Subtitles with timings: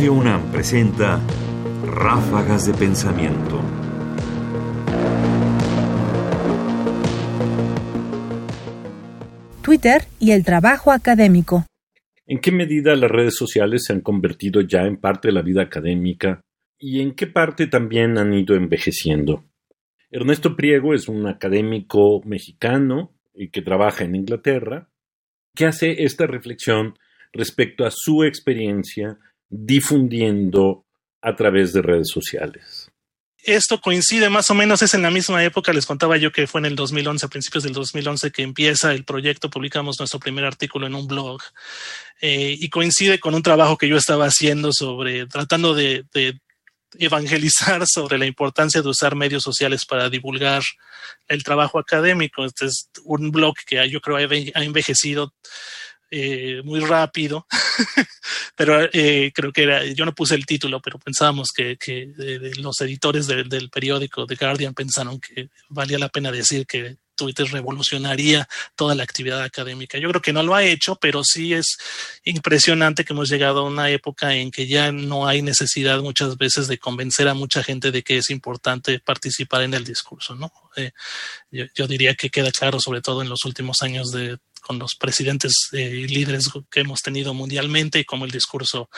[0.00, 1.20] Radio UNAM presenta
[1.84, 3.60] Ráfagas de Pensamiento.
[9.60, 11.66] Twitter y el trabajo académico.
[12.26, 15.60] ¿En qué medida las redes sociales se han convertido ya en parte de la vida
[15.60, 16.40] académica
[16.78, 19.44] y en qué parte también han ido envejeciendo?
[20.10, 24.88] Ernesto Priego es un académico mexicano y que trabaja en Inglaterra,
[25.54, 26.94] que hace esta reflexión
[27.34, 29.18] respecto a su experiencia
[29.50, 30.86] difundiendo
[31.20, 32.90] a través de redes sociales.
[33.42, 36.60] Esto coincide más o menos, es en la misma época, les contaba yo que fue
[36.60, 40.86] en el 2011, a principios del 2011, que empieza el proyecto, publicamos nuestro primer artículo
[40.86, 41.40] en un blog
[42.20, 46.38] eh, y coincide con un trabajo que yo estaba haciendo sobre, tratando de, de
[46.98, 50.62] evangelizar sobre la importancia de usar medios sociales para divulgar
[51.28, 52.44] el trabajo académico.
[52.44, 55.32] Este es un blog que yo creo ha envejecido
[56.10, 57.46] eh, muy rápido,
[58.56, 62.12] pero eh, creo que era, yo no puse el título, pero pensábamos que, que
[62.58, 68.48] los editores del periódico The Guardian pensaron que valía la pena decir que Twitter revolucionaría
[68.76, 69.98] toda la actividad académica.
[69.98, 71.76] Yo creo que no lo ha hecho, pero sí es
[72.24, 76.66] impresionante que hemos llegado a una época en que ya no hay necesidad muchas veces
[76.66, 80.50] de convencer a mucha gente de que es importante participar en el discurso, ¿no?
[80.76, 80.92] Eh,
[81.50, 84.94] yo, yo, diría que queda claro, sobre todo en los últimos años de con los
[84.98, 88.88] presidentes y eh, líderes que hemos tenido mundialmente y como el discurso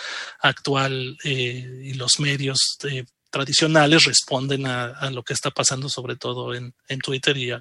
[0.40, 6.54] actual eh, y los medios eh, tradicionales responden a, lo que está pasando sobre todo
[6.54, 7.52] en, Twitter y,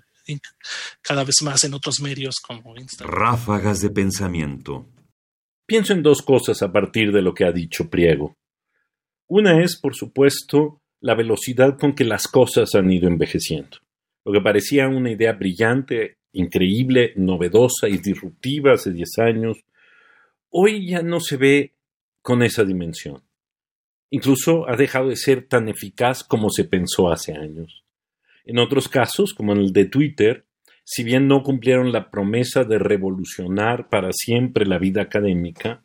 [1.01, 3.13] cada vez más en otros medios como Instagram.
[3.13, 4.87] Ráfagas de pensamiento.
[5.65, 8.35] Pienso en dos cosas a partir de lo que ha dicho Priego.
[9.27, 13.77] Una es, por supuesto, la velocidad con que las cosas han ido envejeciendo.
[14.25, 19.57] Lo que parecía una idea brillante increíble, novedosa y disruptiva hace 10 años,
[20.49, 21.73] hoy ya no se ve
[22.21, 23.21] con esa dimensión.
[24.09, 27.83] Incluso ha dejado de ser tan eficaz como se pensó hace años.
[28.43, 30.45] En otros casos, como en el de Twitter,
[30.83, 35.83] si bien no cumplieron la promesa de revolucionar para siempre la vida académica,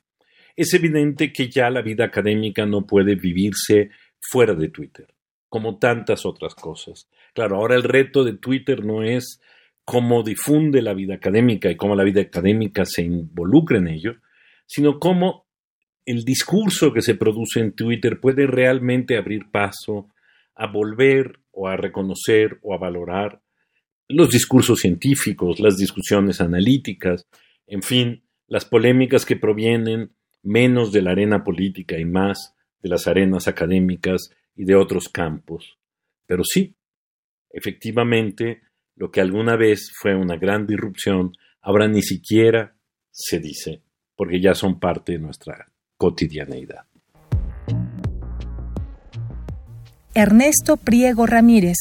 [0.57, 5.07] es evidente que ya la vida académica no puede vivirse fuera de Twitter,
[5.49, 7.09] como tantas otras cosas.
[7.35, 9.41] Claro, ahora el reto de Twitter no es
[9.87, 14.17] cómo difunde la vida académica y cómo la vida académica se involucra en ello,
[14.67, 15.47] sino cómo
[16.05, 20.09] el discurso que se produce en Twitter puede realmente abrir paso
[20.57, 23.41] a volver o a reconocer o a valorar
[24.09, 27.29] los discursos científicos, las discusiones analíticas,
[27.69, 33.07] en fin, las polémicas que provienen menos de la arena política y más de las
[33.07, 35.79] arenas académicas y de otros campos.
[36.27, 36.75] Pero sí,
[37.51, 38.63] efectivamente,
[38.97, 42.75] lo que alguna vez fue una gran disrupción, ahora ni siquiera
[43.11, 43.83] se dice,
[44.17, 46.87] porque ya son parte de nuestra cotidianeidad.
[50.15, 51.77] Ernesto Priego Ramírez,